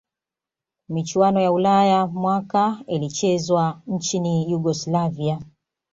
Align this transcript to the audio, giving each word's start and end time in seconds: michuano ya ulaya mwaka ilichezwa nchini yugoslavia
michuano 0.89 1.41
ya 1.41 1.51
ulaya 1.51 2.07
mwaka 2.07 2.83
ilichezwa 2.87 3.81
nchini 3.87 4.51
yugoslavia 4.51 5.39